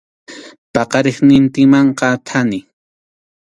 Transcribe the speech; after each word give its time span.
Paqariqnintinmanqa 0.73 2.09
thani. 2.27 2.59